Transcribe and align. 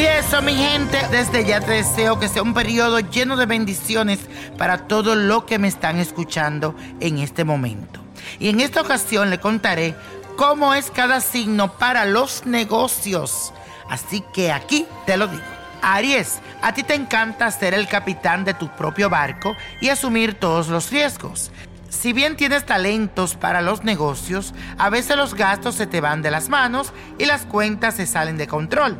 eso, 0.00 0.42
mi 0.42 0.54
gente, 0.54 0.98
desde 1.10 1.44
ya 1.44 1.60
te 1.60 1.72
deseo 1.72 2.18
que 2.18 2.28
sea 2.28 2.42
un 2.42 2.52
periodo 2.52 2.98
lleno 2.98 3.36
de 3.36 3.46
bendiciones 3.46 4.18
para 4.58 4.88
todo 4.88 5.14
lo 5.14 5.46
que 5.46 5.60
me 5.60 5.68
están 5.68 5.98
escuchando 6.00 6.74
en 6.98 7.18
este 7.18 7.44
momento. 7.44 8.00
Y 8.40 8.48
en 8.48 8.60
esta 8.60 8.80
ocasión 8.80 9.30
le 9.30 9.38
contaré 9.38 9.94
cómo 10.36 10.74
es 10.74 10.90
cada 10.90 11.20
signo 11.20 11.72
para 11.78 12.06
los 12.06 12.44
negocios. 12.44 13.52
Así 13.88 14.24
que 14.32 14.50
aquí 14.50 14.86
te 15.06 15.16
lo 15.16 15.28
digo. 15.28 15.42
Aries, 15.80 16.40
a 16.62 16.72
ti 16.72 16.82
te 16.82 16.94
encanta 16.94 17.50
ser 17.50 17.74
el 17.74 17.86
capitán 17.86 18.44
de 18.44 18.54
tu 18.54 18.68
propio 18.70 19.10
barco 19.10 19.54
y 19.80 19.90
asumir 19.90 20.34
todos 20.34 20.68
los 20.68 20.90
riesgos. 20.90 21.52
Si 21.88 22.12
bien 22.12 22.36
tienes 22.36 22.66
talentos 22.66 23.36
para 23.36 23.62
los 23.62 23.84
negocios, 23.84 24.54
a 24.76 24.90
veces 24.90 25.16
los 25.16 25.34
gastos 25.34 25.76
se 25.76 25.86
te 25.86 26.00
van 26.00 26.22
de 26.22 26.30
las 26.30 26.48
manos 26.48 26.92
y 27.18 27.26
las 27.26 27.46
cuentas 27.46 27.94
se 27.94 28.06
salen 28.06 28.36
de 28.36 28.48
control. 28.48 28.98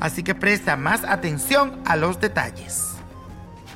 Así 0.00 0.22
que 0.22 0.34
presta 0.34 0.76
más 0.76 1.04
atención 1.04 1.80
a 1.84 1.96
los 1.96 2.20
detalles. 2.20 2.94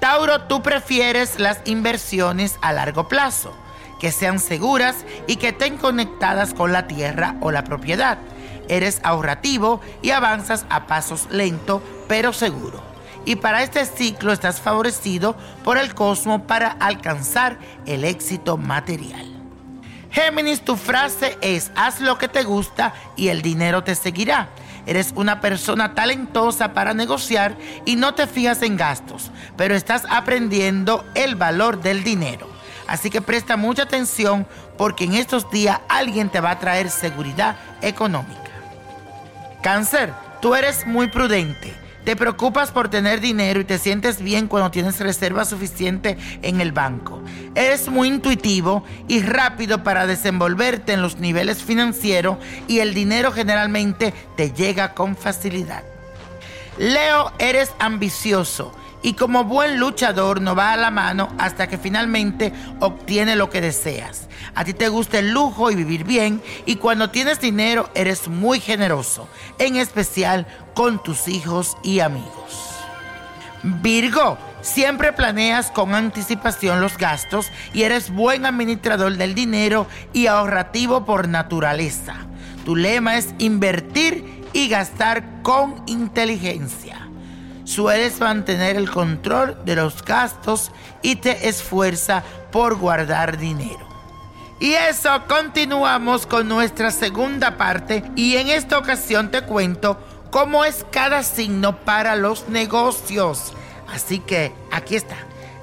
Tauro, 0.00 0.42
tú 0.42 0.62
prefieres 0.62 1.38
las 1.38 1.60
inversiones 1.64 2.58
a 2.62 2.72
largo 2.72 3.08
plazo, 3.08 3.56
que 4.00 4.10
sean 4.10 4.38
seguras 4.38 5.04
y 5.26 5.36
que 5.36 5.48
estén 5.48 5.78
conectadas 5.78 6.54
con 6.54 6.72
la 6.72 6.86
tierra 6.86 7.36
o 7.40 7.50
la 7.50 7.64
propiedad. 7.64 8.18
Eres 8.68 9.00
ahorrativo 9.02 9.80
y 10.02 10.10
avanzas 10.10 10.66
a 10.70 10.86
pasos 10.86 11.28
lentos 11.30 11.82
pero 12.08 12.32
seguro 12.32 12.94
y 13.24 13.36
para 13.36 13.62
este 13.62 13.84
ciclo 13.84 14.32
estás 14.32 14.60
favorecido 14.60 15.36
por 15.62 15.78
el 15.78 15.94
cosmos 15.94 16.42
para 16.42 16.68
alcanzar 16.68 17.58
el 17.86 18.04
éxito 18.04 18.56
material. 18.56 19.30
Géminis, 20.10 20.60
tu 20.60 20.76
frase 20.76 21.36
es 21.40 21.72
haz 21.74 22.00
lo 22.00 22.18
que 22.18 22.28
te 22.28 22.44
gusta 22.44 22.94
y 23.16 23.28
el 23.28 23.42
dinero 23.42 23.82
te 23.82 23.94
seguirá. 23.94 24.48
Eres 24.86 25.12
una 25.16 25.40
persona 25.40 25.94
talentosa 25.94 26.72
para 26.72 26.94
negociar 26.94 27.56
y 27.84 27.96
no 27.96 28.14
te 28.14 28.26
fijas 28.26 28.62
en 28.62 28.76
gastos, 28.76 29.30
pero 29.56 29.74
estás 29.74 30.04
aprendiendo 30.10 31.04
el 31.14 31.36
valor 31.36 31.80
del 31.80 32.04
dinero. 32.04 32.48
Así 32.86 33.10
que 33.10 33.22
presta 33.22 33.56
mucha 33.56 33.84
atención 33.84 34.46
porque 34.76 35.04
en 35.04 35.14
estos 35.14 35.50
días 35.50 35.80
alguien 35.88 36.28
te 36.28 36.40
va 36.40 36.50
a 36.50 36.58
traer 36.58 36.90
seguridad 36.90 37.56
económica. 37.80 38.40
Cáncer, 39.62 40.12
tú 40.42 40.54
eres 40.54 40.86
muy 40.86 41.08
prudente 41.08 41.83
te 42.04 42.16
preocupas 42.16 42.70
por 42.70 42.88
tener 42.88 43.20
dinero 43.20 43.60
y 43.60 43.64
te 43.64 43.78
sientes 43.78 44.20
bien 44.20 44.46
cuando 44.46 44.70
tienes 44.70 45.00
reserva 45.00 45.44
suficiente 45.44 46.18
en 46.42 46.60
el 46.60 46.72
banco. 46.72 47.22
Eres 47.54 47.88
muy 47.88 48.08
intuitivo 48.08 48.84
y 49.08 49.22
rápido 49.22 49.82
para 49.82 50.06
desenvolverte 50.06 50.92
en 50.92 51.02
los 51.02 51.18
niveles 51.18 51.62
financieros 51.62 52.38
y 52.68 52.80
el 52.80 52.94
dinero 52.94 53.32
generalmente 53.32 54.12
te 54.36 54.52
llega 54.52 54.94
con 54.94 55.16
facilidad. 55.16 55.82
Leo, 56.78 57.32
eres 57.38 57.72
ambicioso 57.78 58.74
y 59.04 59.12
como 59.12 59.44
buen 59.44 59.78
luchador 59.78 60.40
no 60.40 60.56
va 60.56 60.72
a 60.72 60.76
la 60.78 60.90
mano 60.90 61.28
hasta 61.38 61.68
que 61.68 61.76
finalmente 61.76 62.54
obtiene 62.80 63.36
lo 63.36 63.50
que 63.50 63.60
deseas. 63.60 64.28
A 64.54 64.64
ti 64.64 64.72
te 64.72 64.88
gusta 64.88 65.18
el 65.18 65.30
lujo 65.30 65.70
y 65.70 65.74
vivir 65.74 66.04
bien 66.04 66.42
y 66.64 66.76
cuando 66.76 67.10
tienes 67.10 67.38
dinero 67.38 67.90
eres 67.94 68.28
muy 68.28 68.60
generoso, 68.60 69.28
en 69.58 69.76
especial 69.76 70.46
con 70.74 71.02
tus 71.02 71.28
hijos 71.28 71.76
y 71.82 72.00
amigos. 72.00 72.70
Virgo, 73.62 74.38
siempre 74.62 75.12
planeas 75.12 75.70
con 75.70 75.94
anticipación 75.94 76.80
los 76.80 76.96
gastos 76.96 77.52
y 77.74 77.82
eres 77.82 78.10
buen 78.10 78.46
administrador 78.46 79.18
del 79.18 79.34
dinero 79.34 79.86
y 80.14 80.28
ahorrativo 80.28 81.04
por 81.04 81.28
naturaleza. 81.28 82.26
Tu 82.64 82.74
lema 82.74 83.18
es 83.18 83.34
invertir 83.36 84.44
y 84.54 84.68
gastar 84.68 85.42
con 85.42 85.82
inteligencia 85.86 87.04
sueles 87.64 88.20
mantener 88.20 88.76
el 88.76 88.90
control 88.90 89.58
de 89.64 89.76
los 89.76 90.04
gastos 90.04 90.70
y 91.02 91.16
te 91.16 91.48
esfuerza 91.48 92.22
por 92.52 92.76
guardar 92.76 93.38
dinero. 93.38 93.88
Y 94.60 94.74
eso, 94.74 95.10
continuamos 95.28 96.26
con 96.26 96.48
nuestra 96.48 96.90
segunda 96.90 97.56
parte 97.56 98.04
y 98.14 98.36
en 98.36 98.48
esta 98.48 98.78
ocasión 98.78 99.30
te 99.30 99.42
cuento 99.42 99.98
cómo 100.30 100.64
es 100.64 100.86
cada 100.90 101.22
signo 101.22 101.76
para 101.84 102.16
los 102.16 102.48
negocios. 102.48 103.52
Así 103.92 104.20
que 104.20 104.52
aquí 104.70 104.96
está. 104.96 105.16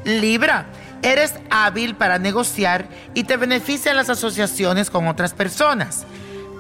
Libra, 0.04 0.68
eres 1.02 1.36
hábil 1.50 1.96
para 1.96 2.20
negociar 2.20 2.88
y 3.14 3.24
te 3.24 3.38
benefician 3.38 3.96
las 3.96 4.10
asociaciones 4.10 4.90
con 4.90 5.08
otras 5.08 5.34
personas. 5.34 6.06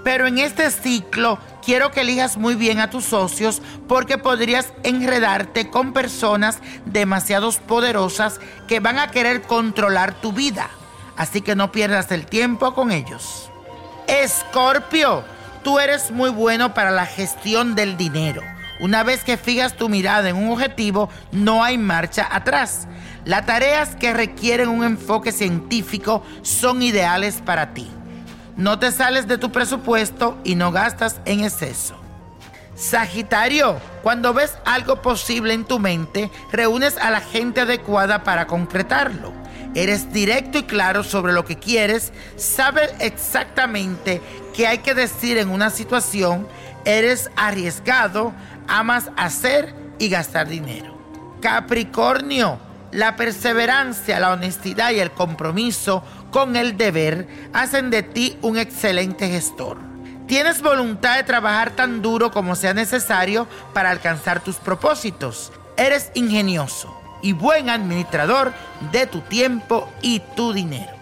Pero 0.03 0.27
en 0.27 0.39
este 0.39 0.71
ciclo 0.71 1.37
quiero 1.63 1.91
que 1.91 2.01
elijas 2.01 2.37
muy 2.37 2.55
bien 2.55 2.79
a 2.79 2.89
tus 2.89 3.05
socios 3.05 3.61
porque 3.87 4.17
podrías 4.17 4.73
enredarte 4.83 5.69
con 5.69 5.93
personas 5.93 6.59
demasiado 6.85 7.51
poderosas 7.67 8.39
que 8.67 8.79
van 8.79 8.99
a 8.99 9.11
querer 9.11 9.43
controlar 9.43 10.19
tu 10.19 10.31
vida. 10.31 10.69
Así 11.17 11.41
que 11.41 11.55
no 11.55 11.71
pierdas 11.71 12.11
el 12.11 12.25
tiempo 12.25 12.73
con 12.73 12.91
ellos. 12.91 13.51
Escorpio, 14.07 15.23
tú 15.63 15.79
eres 15.79 16.11
muy 16.11 16.29
bueno 16.29 16.73
para 16.73 16.91
la 16.91 17.05
gestión 17.05 17.75
del 17.75 17.95
dinero. 17.97 18.41
Una 18.79 19.03
vez 19.03 19.23
que 19.23 19.37
fijas 19.37 19.77
tu 19.77 19.89
mirada 19.89 20.29
en 20.29 20.35
un 20.35 20.49
objetivo, 20.49 21.09
no 21.31 21.63
hay 21.63 21.77
marcha 21.77 22.27
atrás. 22.31 22.87
Las 23.25 23.45
tareas 23.45 23.95
que 23.95 24.11
requieren 24.11 24.69
un 24.69 24.83
enfoque 24.83 25.31
científico 25.31 26.23
son 26.41 26.81
ideales 26.81 27.43
para 27.45 27.75
ti. 27.75 27.91
No 28.57 28.79
te 28.79 28.91
sales 28.91 29.27
de 29.27 29.37
tu 29.37 29.51
presupuesto 29.51 30.37
y 30.43 30.55
no 30.55 30.71
gastas 30.71 31.21
en 31.25 31.43
exceso. 31.43 31.95
Sagitario, 32.75 33.79
cuando 34.01 34.33
ves 34.33 34.57
algo 34.65 35.01
posible 35.01 35.53
en 35.53 35.65
tu 35.65 35.77
mente, 35.79 36.31
reúnes 36.51 36.97
a 36.97 37.11
la 37.11 37.21
gente 37.21 37.61
adecuada 37.61 38.23
para 38.23 38.47
concretarlo. 38.47 39.33
Eres 39.75 40.11
directo 40.11 40.57
y 40.57 40.63
claro 40.63 41.03
sobre 41.03 41.31
lo 41.31 41.45
que 41.45 41.57
quieres, 41.57 42.11
sabes 42.35 42.93
exactamente 42.99 44.21
qué 44.53 44.67
hay 44.67 44.79
que 44.79 44.93
decir 44.93 45.37
en 45.37 45.49
una 45.49 45.69
situación, 45.69 46.47
eres 46.83 47.29
arriesgado, 47.37 48.33
amas 48.67 49.11
hacer 49.15 49.73
y 49.97 50.09
gastar 50.09 50.47
dinero. 50.47 50.97
Capricornio, 51.41 52.59
la 52.91 53.15
perseverancia, 53.15 54.19
la 54.19 54.31
honestidad 54.31 54.91
y 54.91 54.99
el 54.99 55.11
compromiso 55.11 56.03
con 56.31 56.55
el 56.55 56.77
deber 56.77 57.27
hacen 57.53 57.89
de 57.89 58.03
ti 58.03 58.37
un 58.41 58.57
excelente 58.57 59.27
gestor. 59.27 59.77
Tienes 60.27 60.61
voluntad 60.61 61.17
de 61.17 61.23
trabajar 61.23 61.71
tan 61.71 62.01
duro 62.01 62.31
como 62.31 62.55
sea 62.55 62.73
necesario 62.73 63.47
para 63.73 63.91
alcanzar 63.91 64.41
tus 64.41 64.55
propósitos. 64.55 65.51
Eres 65.75 66.09
ingenioso 66.13 66.97
y 67.21 67.33
buen 67.33 67.69
administrador 67.69 68.53
de 68.91 69.05
tu 69.07 69.19
tiempo 69.21 69.89
y 70.01 70.21
tu 70.35 70.53
dinero. 70.53 70.93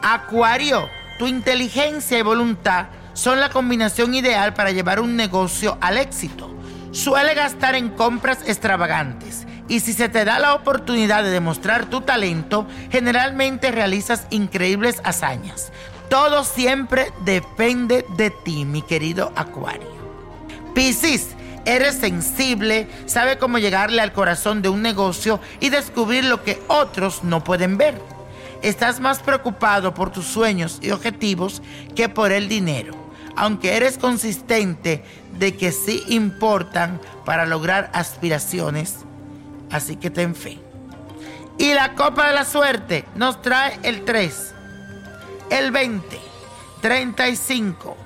Acuario, 0.00 0.88
tu 1.18 1.26
inteligencia 1.26 2.18
y 2.18 2.22
voluntad 2.22 2.86
son 3.14 3.40
la 3.40 3.50
combinación 3.50 4.14
ideal 4.14 4.54
para 4.54 4.70
llevar 4.70 5.00
un 5.00 5.16
negocio 5.16 5.76
al 5.80 5.98
éxito. 5.98 6.50
Suele 6.92 7.34
gastar 7.34 7.74
en 7.74 7.90
compras 7.90 8.38
extravagantes 8.46 9.46
y 9.68 9.80
si 9.80 9.92
se 9.92 10.08
te 10.08 10.24
da 10.24 10.38
la 10.38 10.54
oportunidad 10.54 11.24
de 11.24 11.30
demostrar 11.30 11.86
tu 11.86 12.00
talento, 12.00 12.66
generalmente 12.90 13.70
realizas 13.70 14.26
increíbles 14.30 15.00
hazañas. 15.04 15.72
Todo 16.08 16.44
siempre 16.44 17.12
depende 17.24 18.04
de 18.16 18.30
ti, 18.30 18.64
mi 18.64 18.82
querido 18.82 19.32
Acuario. 19.34 19.88
Piscis, 20.74 21.28
eres 21.64 21.96
sensible, 21.96 22.88
sabe 23.06 23.38
cómo 23.38 23.58
llegarle 23.58 24.02
al 24.02 24.12
corazón 24.12 24.62
de 24.62 24.68
un 24.68 24.82
negocio 24.82 25.40
y 25.60 25.70
descubrir 25.70 26.24
lo 26.24 26.42
que 26.42 26.60
otros 26.68 27.24
no 27.24 27.44
pueden 27.44 27.78
ver. 27.78 28.00
Estás 28.62 29.00
más 29.00 29.20
preocupado 29.20 29.94
por 29.94 30.10
tus 30.10 30.26
sueños 30.26 30.78
y 30.82 30.90
objetivos 30.90 31.62
que 31.96 32.08
por 32.08 32.30
el 32.30 32.48
dinero, 32.48 32.94
aunque 33.36 33.76
eres 33.76 33.98
consistente 33.98 35.02
de 35.38 35.56
que 35.56 35.72
sí 35.72 36.02
importan 36.08 37.00
para 37.24 37.46
lograr 37.46 37.90
aspiraciones 37.92 39.04
Así 39.72 39.96
que 39.96 40.10
ten 40.10 40.34
fe. 40.34 40.58
Y 41.58 41.74
la 41.74 41.94
copa 41.94 42.28
de 42.28 42.34
la 42.34 42.44
suerte 42.44 43.04
nos 43.14 43.42
trae 43.42 43.78
el 43.82 44.04
3, 44.04 44.54
el 45.50 45.70
20, 45.70 46.18
35, 46.80 47.96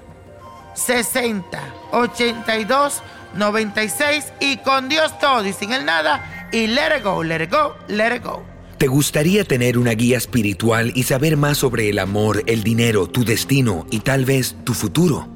60, 0.74 1.60
82, 1.92 3.02
96 3.34 4.32
y 4.40 4.56
con 4.58 4.88
Dios 4.88 5.18
todo 5.18 5.46
y 5.46 5.52
sin 5.52 5.72
el 5.72 5.84
nada 5.84 6.48
y 6.52 6.66
let 6.66 6.98
it 6.98 7.04
go, 7.04 7.22
let 7.22 7.42
it 7.42 7.50
go, 7.50 7.74
let 7.88 8.16
it 8.16 8.22
go. 8.22 8.42
¿Te 8.78 8.88
gustaría 8.88 9.44
tener 9.44 9.78
una 9.78 9.92
guía 9.92 10.18
espiritual 10.18 10.92
y 10.94 11.04
saber 11.04 11.36
más 11.36 11.58
sobre 11.58 11.88
el 11.88 11.98
amor, 11.98 12.42
el 12.46 12.62
dinero, 12.62 13.06
tu 13.06 13.24
destino 13.24 13.86
y 13.90 14.00
tal 14.00 14.26
vez 14.26 14.54
tu 14.64 14.74
futuro? 14.74 15.35